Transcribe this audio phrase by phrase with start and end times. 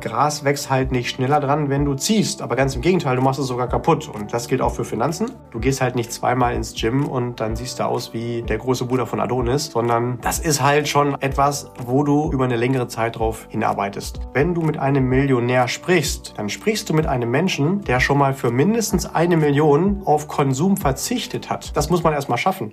[0.00, 2.42] Gras wächst halt nicht schneller dran, wenn du ziehst.
[2.42, 4.08] Aber ganz im Gegenteil, du machst es sogar kaputt.
[4.08, 5.30] Und das gilt auch für Finanzen.
[5.50, 8.86] Du gehst halt nicht zweimal ins Gym und dann siehst du aus wie der große
[8.86, 13.18] Bruder von Adonis, sondern das ist halt schon etwas, wo du über eine längere Zeit
[13.18, 14.20] drauf hinarbeitest.
[14.32, 18.34] Wenn du mit einem Millionär sprichst, dann sprichst du mit einem Menschen, der schon mal
[18.34, 21.76] für mindestens eine Million auf Konsum verzichtet hat.
[21.76, 22.72] Das muss man erstmal schaffen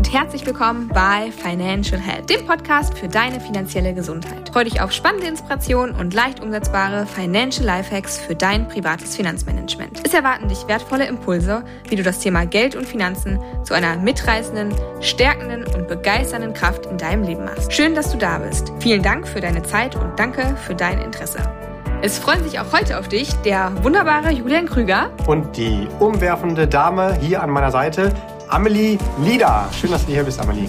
[0.00, 4.48] und herzlich willkommen bei Financial Health, dem Podcast für deine finanzielle Gesundheit.
[4.48, 10.00] Freue dich auf spannende Inspirationen und leicht umsetzbare Financial Lifehacks für dein privates Finanzmanagement.
[10.02, 14.74] Es erwarten dich wertvolle Impulse, wie du das Thema Geld und Finanzen zu einer mitreißenden,
[15.02, 17.70] stärkenden und begeisternden Kraft in deinem Leben machst.
[17.70, 18.72] Schön, dass du da bist.
[18.78, 21.40] Vielen Dank für deine Zeit und danke für dein Interesse.
[22.02, 27.18] Es freuen sich auch heute auf dich der wunderbare Julian Krüger und die umwerfende Dame
[27.20, 28.14] hier an meiner Seite,
[28.50, 29.68] Amelie Lieder.
[29.72, 30.68] Schön, dass du hier bist, Amelie.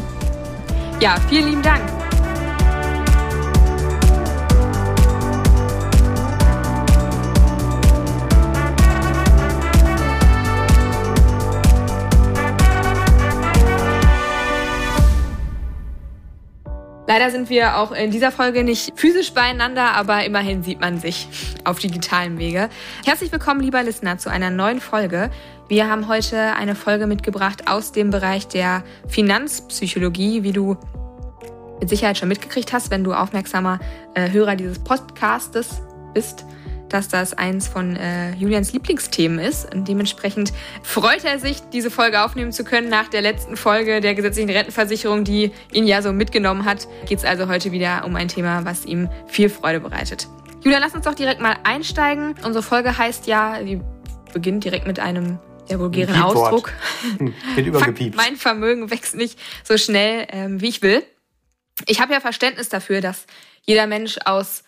[0.99, 1.81] Ja, vielen lieben Dank.
[17.13, 21.27] Leider sind wir auch in dieser Folge nicht physisch beieinander, aber immerhin sieht man sich
[21.65, 22.69] auf digitalem Wege.
[23.03, 25.29] Herzlich willkommen, lieber Listener, zu einer neuen Folge.
[25.67, 30.77] Wir haben heute eine Folge mitgebracht aus dem Bereich der Finanzpsychologie, wie du
[31.81, 33.79] mit Sicherheit schon mitgekriegt hast, wenn du aufmerksamer
[34.13, 35.81] äh, Hörer dieses Podcastes
[36.13, 36.45] bist,
[36.91, 39.73] dass das eins von äh, Julians Lieblingsthemen ist.
[39.73, 40.51] Und dementsprechend
[40.83, 42.89] freut er sich, diese Folge aufnehmen zu können.
[42.89, 47.25] Nach der letzten Folge der gesetzlichen Rentenversicherung, die ihn ja so mitgenommen hat, geht es
[47.25, 50.27] also heute wieder um ein Thema, was ihm viel Freude bereitet.
[50.63, 52.35] Julian, lass uns doch direkt mal einsteigen.
[52.43, 53.81] Unsere Folge heißt ja, sie
[54.33, 56.71] beginnt direkt mit einem der vulgären Ausdruck.
[57.17, 58.15] Hm, wird übergepiept.
[58.15, 61.03] mein Vermögen wächst nicht so schnell, ähm, wie ich will.
[61.87, 63.25] Ich habe ja Verständnis dafür, dass
[63.63, 64.63] jeder Mensch aus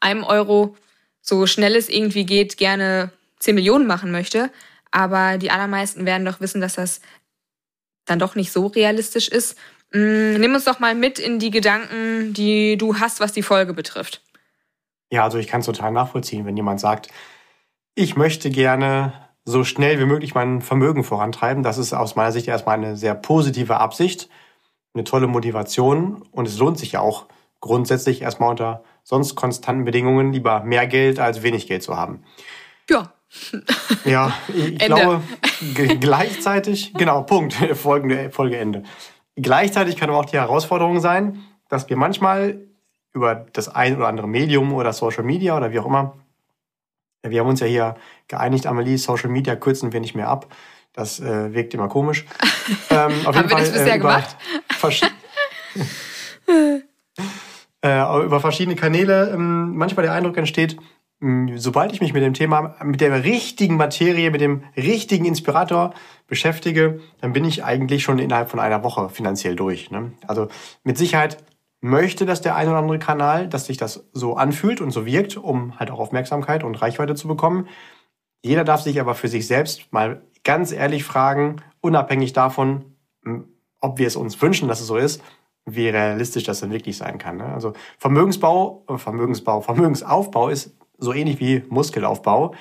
[0.00, 0.76] einem Euro
[1.24, 4.50] so schnell es irgendwie geht gerne 10 Millionen machen möchte.
[4.90, 7.00] Aber die allermeisten werden doch wissen, dass das
[8.04, 9.56] dann doch nicht so realistisch ist.
[9.92, 13.72] Mm, nimm uns doch mal mit in die Gedanken, die du hast, was die Folge
[13.72, 14.20] betrifft.
[15.10, 17.08] Ja, also ich kann es total nachvollziehen, wenn jemand sagt,
[17.94, 19.14] ich möchte gerne
[19.46, 21.62] so schnell wie möglich mein Vermögen vorantreiben.
[21.62, 24.28] Das ist aus meiner Sicht erstmal eine sehr positive Absicht,
[24.92, 27.26] eine tolle Motivation und es lohnt sich ja auch
[27.60, 32.24] grundsätzlich erstmal unter sonst konstanten Bedingungen lieber mehr Geld als wenig Geld zu haben.
[32.90, 33.12] Ja.
[34.04, 35.22] Ja, ich glaube
[35.98, 38.82] gleichzeitig, genau, Punkt, folgende Folgeende.
[39.34, 42.60] Gleichzeitig kann aber auch die Herausforderung sein, dass wir manchmal
[43.12, 46.14] über das ein oder andere Medium oder Social Media oder wie auch immer
[47.30, 47.96] wir haben uns ja hier
[48.28, 50.54] geeinigt, Amelie, Social Media kürzen wir nicht mehr ab.
[50.92, 52.24] Das äh, wirkt immer komisch.
[52.88, 54.36] Ähm, auf jeden haben Fall, wir das bisher äh, gemacht?
[57.84, 60.78] Äh, über verschiedene Kanäle ähm, manchmal der Eindruck entsteht,
[61.20, 65.92] hm, sobald ich mich mit dem Thema, mit der richtigen Materie, mit dem richtigen Inspirator
[66.26, 69.90] beschäftige, dann bin ich eigentlich schon innerhalb von einer Woche finanziell durch.
[69.90, 70.14] Ne?
[70.26, 70.48] Also
[70.82, 71.44] mit Sicherheit
[71.82, 75.36] möchte das der ein oder andere Kanal, dass sich das so anfühlt und so wirkt,
[75.36, 77.68] um halt auch Aufmerksamkeit und Reichweite zu bekommen.
[78.42, 82.96] Jeder darf sich aber für sich selbst mal ganz ehrlich fragen, unabhängig davon,
[83.82, 85.22] ob wir es uns wünschen, dass es so ist,
[85.66, 87.38] wie realistisch das denn wirklich sein kann.
[87.38, 87.46] Ne?
[87.46, 92.54] Also Vermögensbau, äh, Vermögensbau, Vermögensaufbau ist so ähnlich wie Muskelaufbau.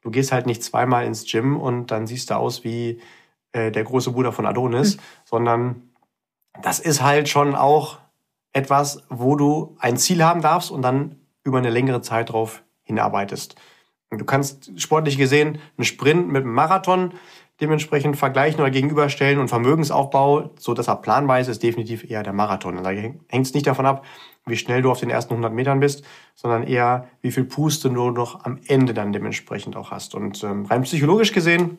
[0.00, 3.00] Du gehst halt nicht zweimal ins Gym und dann siehst du aus wie
[3.52, 5.00] äh, der große Bruder von Adonis, mhm.
[5.24, 5.82] sondern
[6.62, 7.98] das ist halt schon auch
[8.52, 13.56] etwas, wo du ein Ziel haben darfst und dann über eine längere Zeit drauf hinarbeitest.
[14.10, 17.14] Du kannst sportlich gesehen einen Sprint mit einem Marathon
[17.60, 22.32] dementsprechend vergleichen oder gegenüberstellen und Vermögensaufbau, so dass er planbar ist, ist definitiv eher der
[22.32, 22.82] Marathon.
[22.82, 24.04] Da hängt es nicht davon ab,
[24.46, 26.04] wie schnell du auf den ersten 100 Metern bist,
[26.34, 30.14] sondern eher, wie viel Puste du noch am Ende dann dementsprechend auch hast.
[30.14, 31.78] Und ähm, rein psychologisch gesehen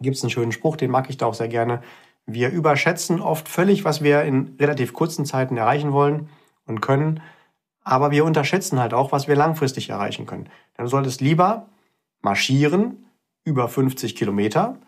[0.00, 1.80] gibt es einen schönen Spruch, den mag ich da auch sehr gerne.
[2.26, 6.28] Wir überschätzen oft völlig, was wir in relativ kurzen Zeiten erreichen wollen
[6.66, 7.22] und können,
[7.82, 10.50] aber wir unterschätzen halt auch, was wir langfristig erreichen können.
[10.74, 11.68] Dann solltest lieber
[12.20, 13.06] marschieren
[13.44, 14.78] über 50 Kilometer,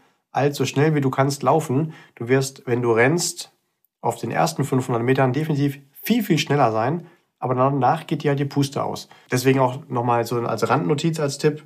[0.53, 1.93] so schnell wie du kannst laufen.
[2.15, 3.53] Du wirst, wenn du rennst,
[4.01, 7.07] auf den ersten 500 Metern definitiv viel, viel schneller sein,
[7.39, 9.09] aber danach geht dir halt die Puste aus.
[9.31, 11.65] Deswegen auch nochmal so als Randnotiz, als Tipp,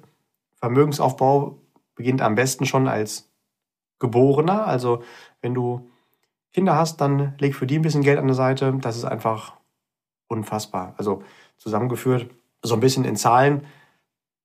[0.55, 1.59] Vermögensaufbau
[1.95, 3.31] beginnt am besten schon als
[4.01, 5.03] Geborener, also
[5.41, 5.91] wenn du
[6.53, 8.73] Kinder hast, dann leg für die ein bisschen Geld an der Seite.
[8.81, 9.57] Das ist einfach
[10.29, 10.95] unfassbar.
[10.97, 11.23] Also
[11.57, 12.31] zusammengeführt,
[12.63, 13.67] so ein bisschen in Zahlen.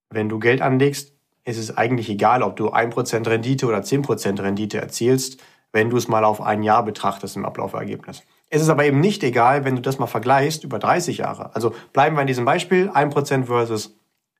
[0.10, 1.13] Wenn du Geld anlegst,
[1.46, 5.42] ist es eigentlich egal, ob du 1% Rendite oder 10% Rendite erzielst,
[5.72, 8.24] wenn du es mal auf ein Jahr betrachtest im Ablaufergebnis.
[8.50, 11.54] Es ist aber eben nicht egal, wenn du das mal vergleichst über 30 Jahre.
[11.56, 13.96] Also bleiben wir in diesem Beispiel 1% versus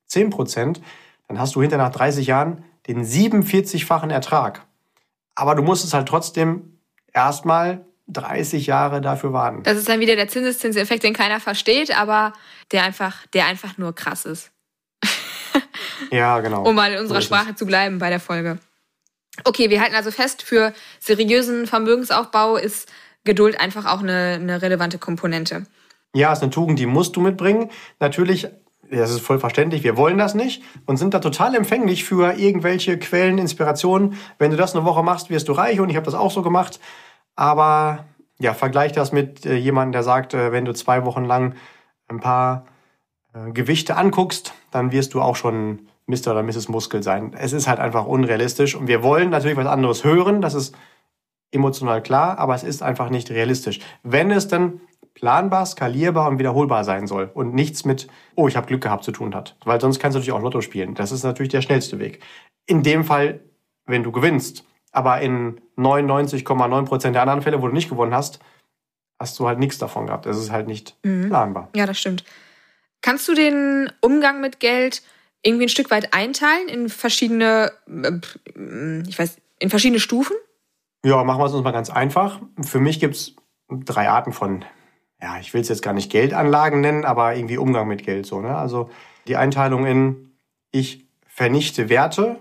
[0.10, 0.80] 10%,
[1.28, 4.66] dann hast du hinter nach 30 Jahren den 47-fachen Ertrag.
[5.36, 6.80] Aber du musst es halt trotzdem
[7.14, 9.62] erstmal 30 Jahre dafür warten.
[9.64, 12.34] Das ist dann wieder der Zinseszinseffekt, den keiner versteht, aber
[12.72, 14.52] der einfach, der einfach nur krass ist.
[16.12, 16.64] ja, genau.
[16.64, 18.60] Um mal in unserer so Sprache zu bleiben bei der Folge.
[19.44, 22.90] Okay, wir halten also fest, für seriösen Vermögensaufbau ist
[23.24, 25.66] Geduld einfach auch eine, eine relevante Komponente.
[26.14, 27.70] Ja, ist eine Tugend, die musst du mitbringen.
[28.00, 28.48] Natürlich,
[28.90, 32.98] das ist voll verständlich, wir wollen das nicht und sind da total empfänglich für irgendwelche
[32.98, 34.18] Quellen, Inspirationen.
[34.40, 36.42] Wenn du das eine Woche machst, wirst du reich und ich habe das auch so
[36.42, 36.80] gemacht.
[37.36, 38.06] Aber
[38.40, 41.56] ja, vergleich das mit äh, jemandem, der sagt, äh, wenn du zwei Wochen lang
[42.08, 42.66] ein paar
[43.34, 46.32] äh, Gewichte anguckst, dann wirst du auch schon Mr.
[46.32, 46.70] oder Mrs.
[46.70, 47.34] Muskel sein.
[47.38, 50.76] Es ist halt einfach unrealistisch und wir wollen natürlich was anderes hören, das ist
[51.52, 53.80] emotional klar, aber es ist einfach nicht realistisch.
[54.04, 54.82] Wenn es dann
[55.14, 59.12] planbar, skalierbar und wiederholbar sein soll und nichts mit, oh, ich habe Glück gehabt zu
[59.12, 59.58] tun hat.
[59.66, 60.96] Weil sonst kannst du natürlich auch Lotto spielen.
[60.96, 62.24] Das ist natürlich der schnellste Weg.
[62.66, 63.42] In dem Fall,
[63.86, 64.66] wenn du gewinnst.
[64.92, 68.40] Aber in 99,9 Prozent der anderen Fälle, wo du nicht gewonnen hast,
[69.20, 70.26] hast du halt nichts davon gehabt.
[70.26, 71.28] Das ist halt nicht mhm.
[71.28, 71.70] planbar.
[71.76, 72.24] Ja, das stimmt.
[73.02, 75.02] Kannst du den Umgang mit Geld
[75.42, 80.36] irgendwie ein Stück weit einteilen in verschiedene, äh, ich weiß, in verschiedene Stufen?
[81.06, 82.42] Ja, machen wir es uns mal ganz einfach.
[82.62, 83.36] Für mich gibt es
[83.70, 84.66] drei Arten von,
[85.22, 88.42] ja, ich will es jetzt gar nicht Geldanlagen nennen, aber irgendwie Umgang mit Geld so.
[88.42, 88.56] Ne?
[88.56, 88.90] Also
[89.28, 90.38] die Einteilung in,
[90.72, 92.38] ich vernichte Werte,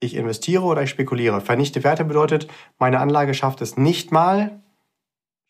[0.00, 1.40] ich investiere oder ich spekuliere.
[1.40, 2.48] Vernichte Werte bedeutet,
[2.78, 4.60] meine Anlage schafft es nicht mal,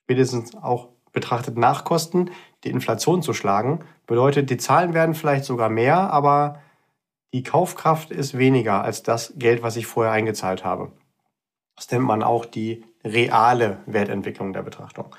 [0.05, 2.31] spätestens auch betrachtet Nachkosten,
[2.65, 3.85] die Inflation zu schlagen.
[4.12, 6.61] Bedeutet, die Zahlen werden vielleicht sogar mehr, aber
[7.32, 10.93] die Kaufkraft ist weniger als das Geld, was ich vorher eingezahlt habe.
[11.76, 15.17] Das nennt man auch die reale Wertentwicklung der Betrachtung.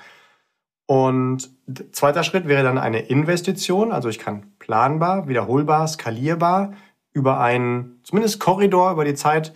[0.86, 1.50] Und
[1.90, 3.90] zweiter Schritt wäre dann eine Investition.
[3.90, 6.74] Also ich kann planbar, wiederholbar, skalierbar
[7.12, 9.54] über einen zumindest Korridor über die Zeit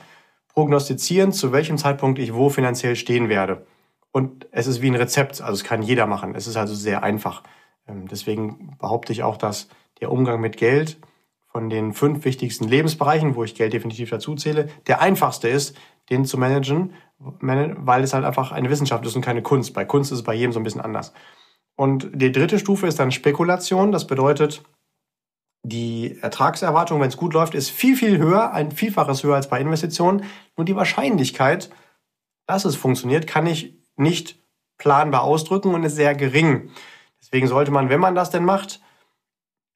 [0.49, 3.65] prognostizieren, zu welchem Zeitpunkt ich wo finanziell stehen werde.
[4.11, 6.35] Und es ist wie ein Rezept, also es kann jeder machen.
[6.35, 7.45] Es ist also sehr einfach.
[7.89, 9.69] Ähm, deswegen behaupte ich auch, dass
[10.01, 10.99] der Umgang mit Geld
[11.47, 15.77] von den fünf wichtigsten Lebensbereichen, wo ich Geld definitiv dazu zähle, der einfachste ist,
[16.11, 19.75] den zu managen, weil es halt einfach eine Wissenschaft ist und keine Kunst.
[19.75, 21.13] Bei Kunst ist es bei jedem so ein bisschen anders.
[21.77, 23.93] Und die dritte Stufe ist dann Spekulation.
[23.93, 24.63] Das bedeutet,
[25.63, 29.61] die Ertragserwartung, wenn es gut läuft, ist viel, viel höher, ein Vielfaches höher als bei
[29.61, 30.25] Investitionen.
[30.57, 31.71] Nur die Wahrscheinlichkeit,
[32.47, 34.43] dass es funktioniert, kann ich nicht
[34.79, 36.71] planbar ausdrücken und ist sehr gering.
[37.21, 38.81] Deswegen sollte man, wenn man das denn macht,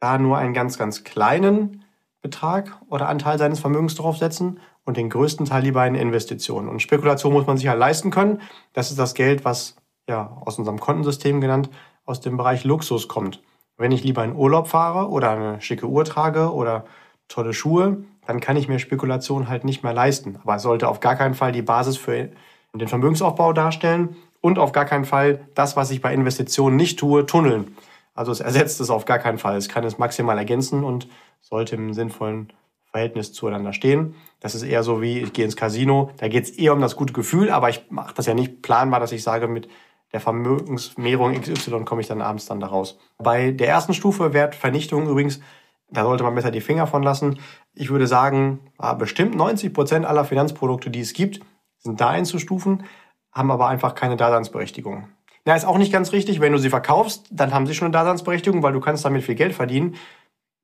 [0.01, 1.85] da nur einen ganz, ganz kleinen
[2.23, 6.69] Betrag oder Anteil seines Vermögens draufsetzen und den größten Teil lieber in Investitionen.
[6.69, 8.41] Und Spekulation muss man sich ja leisten können.
[8.73, 9.77] Das ist das Geld, was
[10.09, 11.71] ja aus unserem Kontensystem genannt
[12.05, 13.43] aus dem Bereich Luxus kommt.
[13.77, 16.85] Wenn ich lieber in Urlaub fahre oder eine schicke Uhr trage oder
[17.29, 20.39] tolle Schuhe, dann kann ich mir Spekulation halt nicht mehr leisten.
[20.43, 22.31] Aber es sollte auf gar keinen Fall die Basis für
[22.75, 27.25] den Vermögensaufbau darstellen und auf gar keinen Fall das, was ich bei Investitionen nicht tue,
[27.25, 27.75] tunneln.
[28.15, 29.57] Also es ersetzt es auf gar keinen Fall.
[29.57, 31.09] Es kann es maximal ergänzen und
[31.41, 32.53] sollte im sinnvollen
[32.91, 34.15] Verhältnis zueinander stehen.
[34.41, 36.97] Das ist eher so wie, ich gehe ins Casino, da geht es eher um das
[36.97, 39.69] gute Gefühl, aber ich mache das ja nicht planbar, dass ich sage, mit
[40.13, 42.99] der Vermögensmehrung XY komme ich dann abends dann da raus.
[43.17, 45.41] Bei der ersten Stufe Wertvernichtung übrigens,
[45.89, 47.39] da sollte man besser die Finger von lassen.
[47.75, 51.41] Ich würde sagen, ah, bestimmt 90 Prozent aller Finanzprodukte, die es gibt,
[51.79, 52.85] sind da einzustufen,
[53.33, 55.09] haben aber einfach keine Daseinsberechtigung.
[55.45, 56.41] Na, ist auch nicht ganz richtig.
[56.41, 59.35] Wenn du sie verkaufst, dann haben sie schon eine Daseinsberechtigung, weil du kannst damit viel
[59.35, 59.97] Geld verdienen.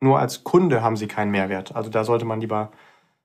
[0.01, 1.75] Nur als Kunde haben sie keinen Mehrwert.
[1.75, 2.71] Also da sollte man lieber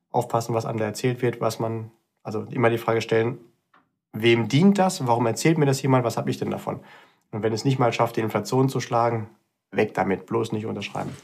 [0.09, 1.91] aufpassen, was einem da erzählt wird, was man,
[2.23, 3.37] also immer die Frage stellen,
[4.13, 5.05] wem dient das?
[5.05, 6.03] Warum erzählt mir das jemand?
[6.03, 6.79] Was habe ich denn davon?
[7.31, 9.29] Und wenn es nicht mal schafft, die Inflation zu schlagen,
[9.71, 11.15] weg damit, bloß nicht unterschreiben.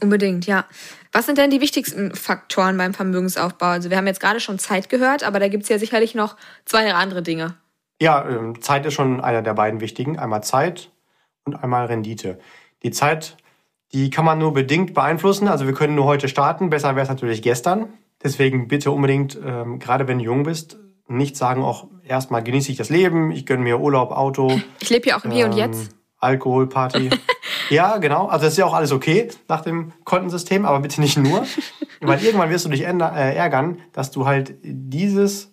[0.00, 0.64] Unbedingt, ja.
[1.12, 3.66] Was sind denn die wichtigsten Faktoren beim Vermögensaufbau?
[3.66, 6.36] Also wir haben jetzt gerade schon Zeit gehört, aber da gibt es ja sicherlich noch
[6.64, 7.54] zwei andere Dinge.
[8.00, 10.18] Ja, ähm, Zeit ist schon einer der beiden wichtigen.
[10.18, 10.90] Einmal Zeit
[11.44, 12.38] und einmal Rendite.
[12.82, 13.36] Die Zeit,
[13.92, 15.48] die kann man nur bedingt beeinflussen.
[15.48, 16.70] Also wir können nur heute starten.
[16.70, 17.88] Besser wäre es natürlich gestern.
[18.22, 22.76] Deswegen bitte unbedingt, ähm, gerade wenn du jung bist, nicht sagen, auch erstmal genieße ich
[22.76, 24.60] das Leben, ich gönne mir Urlaub, Auto.
[24.80, 25.90] Ich lebe ja auch im Hier und ähm, Jetzt.
[26.18, 27.10] Alkohol, Party.
[27.70, 28.26] ja, genau.
[28.26, 31.46] Also das ist ja auch alles okay nach dem Kontensystem, aber bitte nicht nur.
[32.00, 35.52] Weil irgendwann wirst du dich äh, ärgern, dass du halt dieses,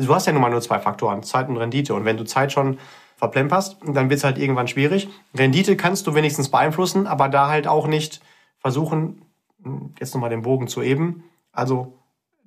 [0.00, 1.94] also du hast ja nun mal nur zwei Faktoren, Zeit und Rendite.
[1.94, 2.78] Und wenn du Zeit schon
[3.16, 5.08] verplemperst, dann wird es halt irgendwann schwierig.
[5.36, 8.22] Rendite kannst du wenigstens beeinflussen, aber da halt auch nicht
[8.58, 9.22] versuchen,
[9.98, 11.98] jetzt nochmal den Bogen zu eben, also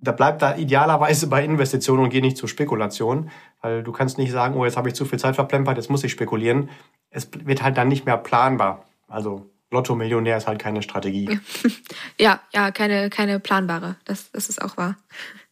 [0.02, 3.30] da bleibt da idealerweise bei Investitionen und geh nicht zur Spekulation,
[3.62, 6.04] weil du kannst nicht sagen, oh, jetzt habe ich zu viel Zeit verplempert, jetzt muss
[6.04, 6.70] ich spekulieren.
[7.12, 8.84] Es wird halt dann nicht mehr planbar.
[9.08, 11.40] Also Lotto-Millionär ist halt keine Strategie.
[12.20, 13.96] Ja, ja, keine, keine planbare.
[14.06, 14.98] Das, das ist auch wahr.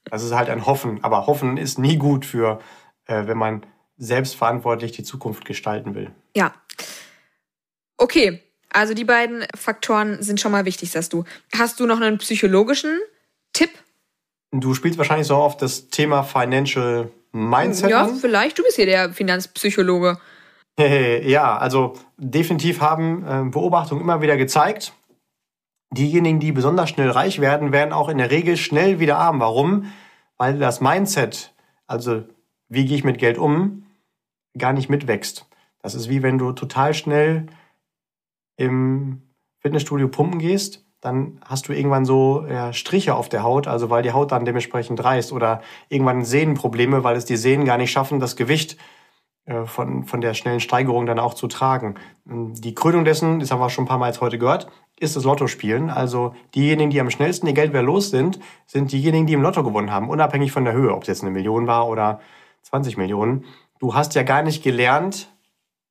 [0.05, 1.03] Das ist halt ein Hoffen.
[1.03, 2.59] Aber Hoffen ist nie gut für,
[3.05, 3.65] äh, wenn man
[3.97, 6.11] selbstverantwortlich die Zukunft gestalten will.
[6.35, 6.53] Ja.
[7.97, 11.23] Okay, also die beiden Faktoren sind schon mal wichtig, sagst du.
[11.57, 12.99] Hast du noch einen psychologischen
[13.53, 13.69] Tipp?
[14.51, 18.15] Du spielst wahrscheinlich so auf das Thema Financial Mindset Ja, an.
[18.15, 18.57] vielleicht.
[18.59, 20.17] Du bist hier der Finanzpsychologe.
[20.79, 24.93] Ja, also definitiv haben äh, Beobachtungen immer wieder gezeigt,
[25.91, 29.39] diejenigen, die besonders schnell reich werden, werden auch in der Regel schnell wieder arm.
[29.39, 29.91] Warum?
[30.37, 31.53] Weil das Mindset,
[31.87, 32.23] also
[32.69, 33.83] wie gehe ich mit Geld um,
[34.57, 35.47] gar nicht mitwächst.
[35.81, 37.47] Das ist wie wenn du total schnell
[38.57, 39.21] im
[39.59, 44.03] Fitnessstudio pumpen gehst, dann hast du irgendwann so ja, Striche auf der Haut, also weil
[44.03, 48.19] die Haut dann dementsprechend reißt oder irgendwann Sehnenprobleme, weil es die Sehnen gar nicht schaffen,
[48.19, 48.77] das Gewicht äh,
[49.65, 51.95] von, von der schnellen Steigerung dann auch zu tragen.
[52.25, 54.67] Die Krönung dessen, das haben wir schon ein paar Mal jetzt heute gehört,
[54.99, 55.89] ist das Lottospielen.
[55.89, 59.63] Also diejenigen, die am schnellsten ihr Geld wieder los sind, sind diejenigen, die im Lotto
[59.63, 62.19] gewonnen haben, unabhängig von der Höhe, ob es jetzt eine Million war oder
[62.63, 63.45] 20 Millionen.
[63.79, 65.29] Du hast ja gar nicht gelernt,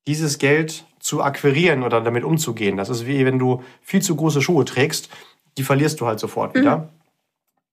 [0.07, 2.77] dieses Geld zu akquirieren oder damit umzugehen.
[2.77, 5.11] Das ist wie wenn du viel zu große Schuhe trägst,
[5.59, 6.91] die verlierst du halt sofort wieder.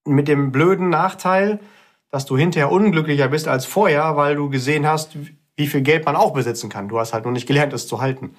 [0.06, 1.60] Mit dem blöden Nachteil,
[2.10, 5.18] dass du hinterher unglücklicher bist als vorher, weil du gesehen hast,
[5.58, 6.88] wie viel Geld man auch besitzen kann.
[6.88, 8.36] Du hast halt nur nicht gelernt, es zu halten.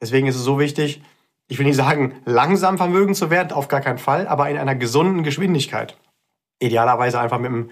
[0.00, 1.02] Deswegen ist es so wichtig,
[1.48, 4.74] ich will nicht sagen, langsam Vermögen zu werden, auf gar keinen Fall, aber in einer
[4.74, 5.96] gesunden Geschwindigkeit.
[6.58, 7.70] Idealerweise einfach mit einem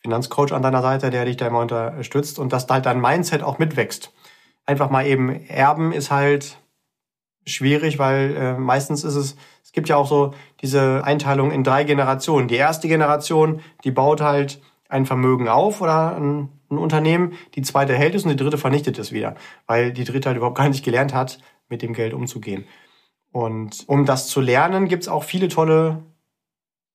[0.00, 3.42] Finanzcoach an deiner Seite, der dich da immer unterstützt und dass da halt dein Mindset
[3.42, 4.12] auch mitwächst.
[4.66, 6.58] Einfach mal eben erben ist halt
[7.46, 11.84] schwierig, weil äh, meistens ist es, es gibt ja auch so diese Einteilung in drei
[11.84, 12.46] Generationen.
[12.46, 17.94] Die erste Generation, die baut halt ein Vermögen auf oder ein, ein Unternehmen, die zweite
[17.94, 20.84] hält es und die dritte vernichtet es wieder, weil die dritte halt überhaupt gar nicht
[20.84, 22.64] gelernt hat, mit dem Geld umzugehen.
[23.30, 26.02] Und um das zu lernen, gibt's auch viele tolle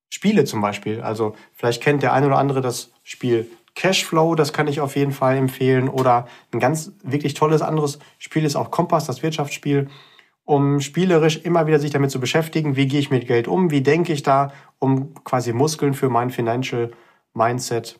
[0.09, 1.01] Spiele zum Beispiel.
[1.01, 5.11] Also vielleicht kennt der eine oder andere das Spiel Cashflow, das kann ich auf jeden
[5.11, 5.89] Fall empfehlen.
[5.89, 9.89] Oder ein ganz wirklich tolles anderes Spiel ist auch Kompass, das Wirtschaftsspiel,
[10.43, 13.81] um spielerisch immer wieder sich damit zu beschäftigen, wie gehe ich mit Geld um, wie
[13.81, 16.91] denke ich da, um quasi Muskeln für mein Financial
[17.33, 17.99] Mindset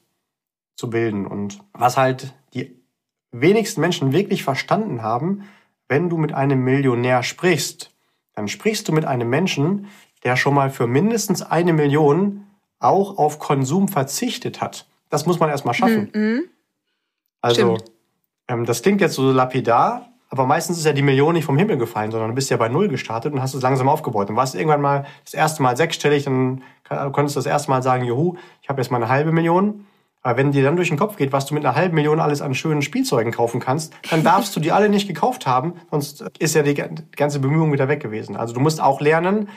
[0.75, 1.25] zu bilden.
[1.25, 2.79] Und was halt die
[3.31, 5.43] wenigsten Menschen wirklich verstanden haben,
[5.87, 7.91] wenn du mit einem Millionär sprichst,
[8.35, 9.87] dann sprichst du mit einem Menschen,
[10.23, 12.47] der schon mal für mindestens eine Million
[12.79, 14.87] auch auf Konsum verzichtet hat.
[15.09, 16.09] Das muss man erstmal schaffen.
[16.13, 16.43] Mhm.
[17.41, 17.91] Also, Stimmt.
[18.47, 21.77] ähm, das klingt jetzt so lapidar, aber meistens ist ja die Million nicht vom Himmel
[21.77, 24.31] gefallen, sondern du bist ja bei Null gestartet und hast es langsam aufgebaut.
[24.31, 28.03] Und warst irgendwann mal das erste Mal sechsstellig, dann konntest du das erste Mal sagen,
[28.03, 29.85] juhu, ich habe jetzt mal eine halbe Million.
[30.23, 32.41] Aber wenn dir dann durch den Kopf geht, was du mit einer halben Million alles
[32.41, 36.55] an schönen Spielzeugen kaufen kannst, dann darfst du die alle nicht gekauft haben, sonst ist
[36.55, 36.81] ja die
[37.15, 38.35] ganze Bemühung wieder weg gewesen.
[38.35, 39.49] Also du musst auch lernen,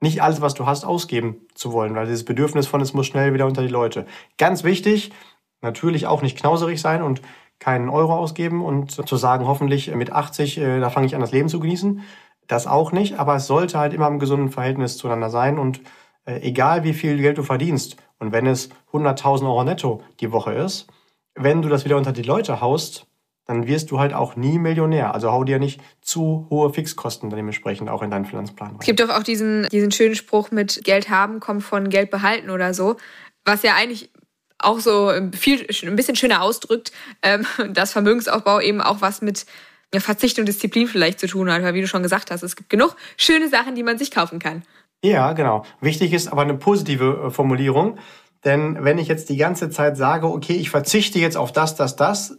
[0.00, 3.32] nicht alles, was du hast, ausgeben zu wollen, weil dieses Bedürfnis von es muss schnell
[3.32, 4.06] wieder unter die Leute.
[4.38, 5.12] Ganz wichtig,
[5.60, 7.22] natürlich auch nicht knauserig sein und
[7.58, 11.32] keinen Euro ausgeben und zu sagen, hoffentlich mit 80, äh, da fange ich an, das
[11.32, 12.02] Leben zu genießen.
[12.46, 15.80] Das auch nicht, aber es sollte halt immer im gesunden Verhältnis zueinander sein und
[16.26, 20.52] äh, egal wie viel Geld du verdienst und wenn es 100.000 Euro netto die Woche
[20.52, 20.86] ist,
[21.34, 23.06] wenn du das wieder unter die Leute haust,
[23.46, 25.14] dann wirst du halt auch nie Millionär.
[25.14, 28.78] Also hau dir nicht zu hohe Fixkosten dementsprechend auch in deinen Finanzplan rein.
[28.80, 32.50] Es gibt doch auch diesen, diesen schönen Spruch mit Geld haben kommt von Geld behalten
[32.50, 32.96] oder so,
[33.44, 34.10] was ja eigentlich
[34.58, 39.46] auch so viel, ein bisschen schöner ausdrückt, ähm, dass Vermögensaufbau eben auch was mit
[39.92, 42.56] ja, Verzicht und Disziplin vielleicht zu tun hat, weil wie du schon gesagt hast, es
[42.56, 44.62] gibt genug schöne Sachen, die man sich kaufen kann.
[45.02, 45.64] Ja, genau.
[45.80, 47.98] Wichtig ist aber eine positive äh, Formulierung.
[48.44, 51.96] Denn wenn ich jetzt die ganze Zeit sage, okay, ich verzichte jetzt auf das, das,
[51.96, 52.38] das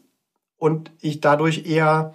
[0.58, 2.14] und ich dadurch eher,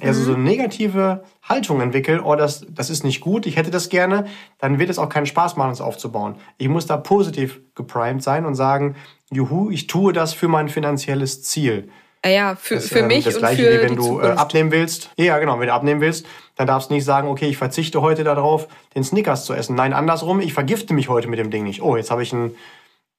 [0.00, 3.88] eher so, eine negative Haltung entwickle, oh, das, das ist nicht gut, ich hätte das
[3.88, 4.26] gerne,
[4.58, 6.36] dann wird es auch keinen Spaß machen, es aufzubauen.
[6.58, 8.94] Ich muss da positiv geprimed sein und sagen,
[9.32, 11.90] juhu, ich tue das für mein finanzielles Ziel.
[12.22, 14.22] Äh, Ja, für, Das, für ähm, mich das und gleiche, für wie wenn du äh,
[14.22, 14.38] Zukunft.
[14.38, 15.10] abnehmen willst.
[15.16, 16.26] Ja, genau, wenn du abnehmen willst,
[16.56, 19.74] dann darfst du nicht sagen, okay, ich verzichte heute darauf, den Snickers zu essen.
[19.74, 21.82] Nein, andersrum, ich vergifte mich heute mit dem Ding nicht.
[21.82, 22.54] Oh, jetzt habe ich ein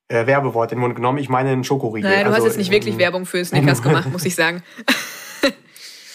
[0.08, 1.18] äh, Werbewort in den Mund genommen.
[1.18, 2.10] Ich meine einen Schokoriegel.
[2.10, 4.64] Naja, du Also, hast jetzt nicht wirklich ähm, Werbung für Snickers gemacht, muss ich sagen.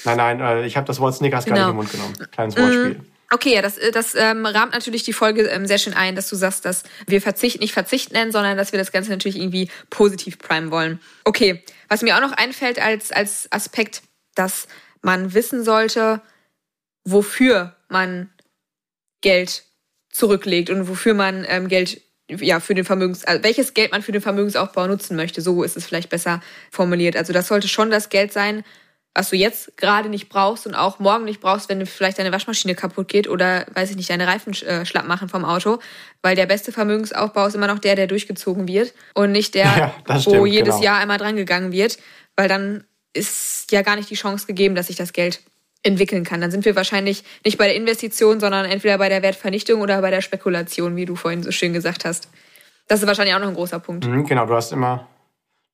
[0.07, 1.73] Nein, nein, äh, ich habe das Wort Snickers gar Genau.
[1.73, 2.31] nicht in den Mund genommen.
[2.33, 3.01] Kleines Wortspiel.
[3.31, 6.29] Okay, ja, das, äh, das ähm, rahmt natürlich die Folge ähm, sehr schön ein, dass
[6.29, 9.69] du sagst, dass wir Verzicht nicht Verzicht nennen, sondern dass wir das Ganze natürlich irgendwie
[9.91, 11.01] positiv primen wollen.
[11.25, 14.03] Okay, was mir auch noch einfällt als, als Aspekt,
[14.35, 14.69] dass
[15.03, 16.21] man wissen sollte,
[17.05, 18.31] wofür man
[19.23, 19.65] Geld
[20.11, 24.13] zurücklegt und wofür man ähm, Geld ja, für den Vermögens, also welches Geld man für
[24.13, 25.41] den Vermögensaufbau nutzen möchte.
[25.43, 26.41] So ist es vielleicht besser
[26.73, 27.17] formuliert.
[27.17, 28.65] Also das sollte schon das Geld sein,
[29.17, 32.75] was du jetzt gerade nicht brauchst und auch morgen nicht brauchst, wenn vielleicht deine Waschmaschine
[32.75, 35.79] kaputt geht oder, weiß ich nicht, deine Reifen äh, schlapp machen vom Auto.
[36.21, 39.95] Weil der beste Vermögensaufbau ist immer noch der, der durchgezogen wird und nicht der, ja,
[40.07, 40.85] wo stimmt, jedes genau.
[40.85, 41.97] Jahr einmal drangegangen wird.
[42.37, 45.41] Weil dann ist ja gar nicht die Chance gegeben, dass sich das Geld
[45.83, 46.43] entwickeln kann.
[46.43, 50.11] Dann sind wir wahrscheinlich nicht bei der Investition, sondern entweder bei der Wertvernichtung oder bei
[50.11, 52.29] der Spekulation, wie du vorhin so schön gesagt hast.
[52.87, 54.07] Das ist wahrscheinlich auch noch ein großer Punkt.
[54.07, 55.09] Mhm, genau, du hast immer,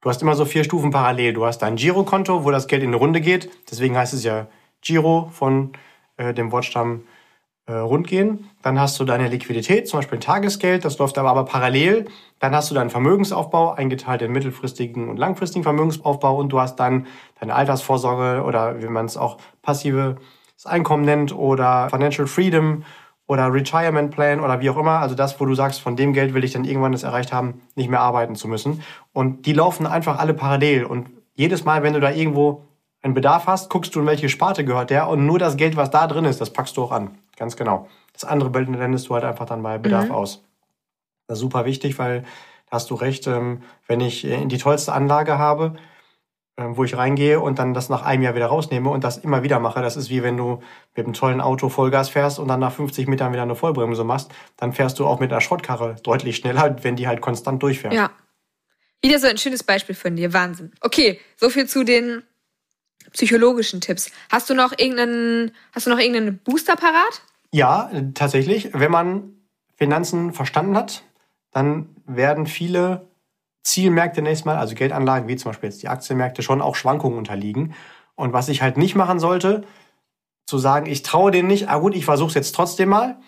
[0.02, 1.32] du hast immer so vier Stufen parallel.
[1.32, 3.50] Du hast dein Girokonto, wo das Geld in eine Runde geht.
[3.70, 4.46] Deswegen heißt es ja
[4.82, 5.72] Giro von
[6.18, 7.04] äh, dem Wortstamm
[7.66, 8.50] äh, rundgehen.
[8.62, 12.06] Dann hast du deine Liquidität, zum Beispiel ein Tagesgeld, das läuft aber, aber parallel.
[12.40, 17.06] Dann hast du deinen Vermögensaufbau, eingeteilt in mittelfristigen und langfristigen Vermögensaufbau und du hast dann
[17.38, 20.16] deine Altersvorsorge oder wie man es auch passives
[20.64, 22.84] Einkommen nennt oder Financial Freedom
[23.26, 25.00] oder Retirement Plan oder wie auch immer.
[25.00, 27.62] Also das, wo du sagst, von dem Geld will ich dann irgendwann es erreicht haben,
[27.74, 28.82] nicht mehr arbeiten zu müssen.
[29.12, 30.84] Und die laufen einfach alle parallel.
[30.84, 32.64] Und jedes Mal, wenn du da irgendwo
[33.02, 35.90] einen Bedarf hast, guckst du, in welche Sparte gehört der und nur das Geld, was
[35.90, 37.18] da drin ist, das packst du auch an.
[37.36, 37.88] Ganz genau.
[38.12, 40.12] Das andere blendest du halt einfach dann bei Bedarf mhm.
[40.12, 40.44] aus.
[41.26, 42.22] Das ist super wichtig, weil
[42.70, 45.74] da hast du recht, ähm, wenn ich äh, die tollste Anlage habe,
[46.56, 49.58] wo ich reingehe und dann das nach einem Jahr wieder rausnehme und das immer wieder
[49.58, 49.80] mache.
[49.80, 50.60] Das ist wie wenn du
[50.94, 54.30] mit einem tollen Auto Vollgas fährst und dann nach 50 Metern wieder eine Vollbremse machst.
[54.58, 57.94] Dann fährst du auch mit einer Schrottkarre deutlich schneller, wenn die halt konstant durchfährt.
[57.94, 58.10] Ja.
[59.00, 60.32] Wieder so ein schönes Beispiel von dir.
[60.32, 60.72] Wahnsinn.
[60.80, 62.22] Okay, so viel zu den
[63.12, 64.10] psychologischen Tipps.
[64.30, 67.22] Hast du noch irgendeinen, hast du noch irgendeinen Booster parat?
[67.50, 68.70] Ja, tatsächlich.
[68.72, 69.32] Wenn man
[69.74, 71.02] Finanzen verstanden hat,
[71.50, 73.08] dann werden viele
[73.62, 77.74] Zielmärkte nächstes Mal, also Geldanlagen wie zum Beispiel jetzt die Aktienmärkte, schon auch Schwankungen unterliegen.
[78.14, 79.64] Und was ich halt nicht machen sollte,
[80.46, 83.18] zu sagen, ich traue denen nicht, ah gut, ich versuche es jetzt trotzdem mal.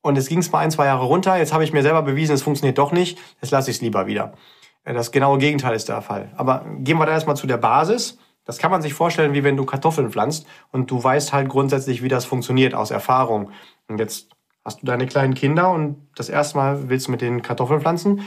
[0.00, 1.36] Und es ging es mal ein, zwei Jahre runter.
[1.36, 3.18] Jetzt habe ich mir selber bewiesen, es funktioniert doch nicht.
[3.40, 4.32] Jetzt lasse ich es lieber wieder.
[4.84, 6.32] Das genaue Gegenteil ist der Fall.
[6.36, 8.18] Aber gehen wir da erstmal zu der Basis.
[8.44, 12.02] Das kann man sich vorstellen, wie wenn du Kartoffeln pflanzt und du weißt halt grundsätzlich,
[12.02, 13.52] wie das funktioniert aus Erfahrung.
[13.86, 14.30] Und jetzt
[14.64, 18.22] hast du deine kleinen Kinder und das erste Mal willst du mit den Kartoffeln pflanzen.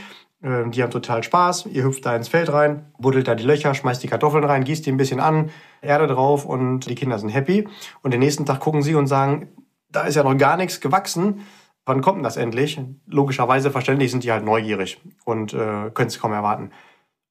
[0.46, 1.66] Ähm, die haben total Spaß.
[1.66, 4.86] Ihr hüpft da ins Feld rein, buddelt da die Löcher, schmeißt die Kartoffeln rein, gießt
[4.86, 5.50] die ein bisschen an,
[5.82, 7.68] Erde drauf und die Kinder sind happy.
[8.04, 9.50] Und den nächsten Tag gucken sie und sagen,
[9.90, 11.42] da ist ja noch gar nichts gewachsen.
[11.86, 12.80] Wann kommt denn das endlich?
[13.08, 16.72] Logischerweise, verständlich sind die halt neugierig und äh, können es kaum erwarten.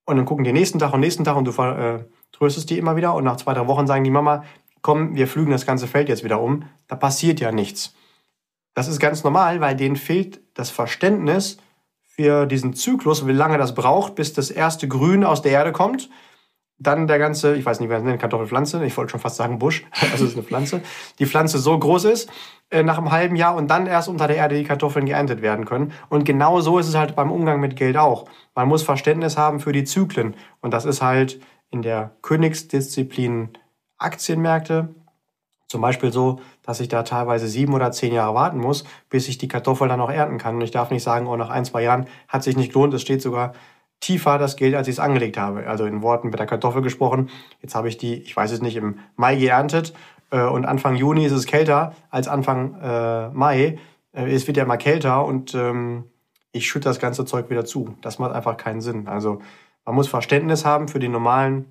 [0.07, 2.96] Und dann gucken die nächsten Tag und nächsten Tag und du äh, tröstest die immer
[2.96, 4.44] wieder und nach zwei, drei Wochen sagen die Mama,
[4.83, 6.64] komm, wir flügen das ganze Feld jetzt wieder um.
[6.88, 7.94] Da passiert ja nichts.
[8.74, 11.59] Das ist ganz normal, weil denen fehlt das Verständnis
[12.16, 16.11] für diesen Zyklus, wie lange das braucht, bis das erste Grün aus der Erde kommt.
[16.79, 19.37] Dann der ganze, ich weiß nicht, wie man es nennt, Kartoffelpflanze, ich wollte schon fast
[19.37, 20.83] sagen Busch, also es ist eine Pflanze,
[21.18, 22.31] die Pflanze so groß ist,
[22.70, 25.64] äh, nach einem halben Jahr und dann erst unter der Erde die Kartoffeln geerntet werden
[25.64, 25.92] können.
[26.09, 28.27] Und genau so ist es halt beim Umgang mit Geld auch.
[28.55, 30.35] Man muss Verständnis haben für die Zyklen.
[30.61, 33.50] Und das ist halt in der Königsdisziplin
[33.98, 34.94] Aktienmärkte
[35.74, 39.38] zum Beispiel so, dass ich da teilweise sieben oder zehn Jahre warten muss, bis ich
[39.38, 40.54] die Kartoffel dann auch ernten kann.
[40.54, 43.02] Und ich darf nicht sagen, oh, nach ein, zwei Jahren hat sich nicht gelohnt, es
[43.02, 43.54] steht sogar
[43.98, 45.66] tiefer das Geld, als ich es angelegt habe.
[45.66, 47.28] Also in Worten mit der Kartoffel gesprochen.
[47.60, 49.94] Jetzt habe ich die, ich weiß es nicht, im Mai geerntet
[50.30, 53.80] äh, und Anfang Juni ist es kälter als Anfang äh, Mai.
[54.12, 56.04] Äh, es wird ja immer kälter und ähm,
[56.52, 57.96] ich schütte das ganze Zeug wieder zu.
[58.00, 59.08] Das macht einfach keinen Sinn.
[59.08, 59.40] Also
[59.84, 61.64] man muss Verständnis haben für die normalen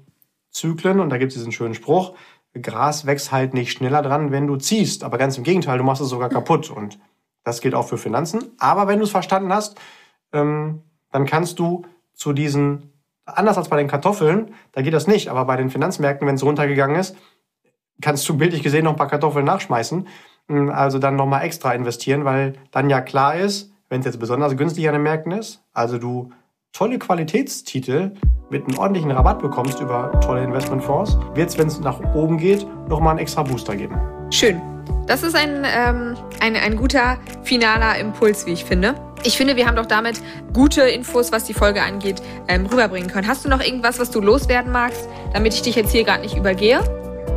[0.50, 2.16] Zyklen und da gibt es diesen schönen Spruch,
[2.62, 6.02] Gras wächst halt nicht schneller dran, wenn du ziehst, aber ganz im Gegenteil, du machst
[6.02, 6.70] es sogar kaputt.
[6.70, 7.00] Und
[7.44, 8.52] das gilt auch für Finanzen.
[8.60, 9.80] Aber wenn du es verstanden hast,
[10.32, 12.94] ähm, dann kannst du zu diesen,
[13.26, 16.44] anders als bei den Kartoffeln, da geht das nicht, aber bei den Finanzmärkten, wenn es
[16.44, 17.16] runtergegangen ist,
[18.02, 20.08] kannst du bildlich gesehen noch ein paar Kartoffeln nachschmeißen,
[20.50, 24.58] ähm, also dann nochmal extra investieren, weil dann ja klar ist, wenn es jetzt besonders
[24.58, 26.32] günstig an den Märkten ist, also du
[26.74, 28.12] tolle Qualitätstitel
[28.50, 32.68] mit einem ordentlichen Rabatt bekommst über tolle Investmentfonds, wird es, wenn es nach oben geht,
[32.90, 33.96] nochmal einen extra Booster geben.
[34.32, 34.62] Schön.
[35.06, 38.96] Das ist ein, ähm, ein, ein guter finaler Impuls, wie ich finde.
[39.24, 40.22] Ich finde, wir haben doch damit
[40.54, 43.28] gute Infos, was die Folge angeht, ähm, rüberbringen können.
[43.28, 46.36] Hast du noch irgendwas, was du loswerden magst, damit ich dich jetzt hier gerade nicht
[46.36, 46.82] übergehe?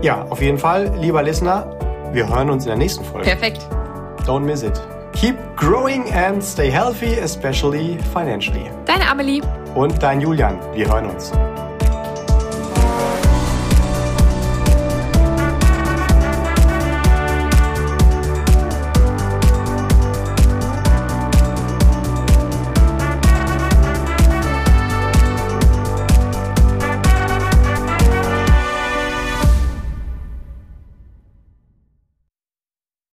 [0.02, 1.76] Ja, auf jeden Fall, lieber Listener,
[2.12, 3.26] wir hören uns in der nächsten Folge.
[3.26, 3.68] Perfekt.
[4.26, 4.80] Don't miss it.
[5.16, 8.70] Keep growing and stay healthy, especially financially.
[8.84, 9.40] Deine Amelie.
[9.74, 10.58] Und dein Julian.
[10.74, 11.32] Wir hören uns.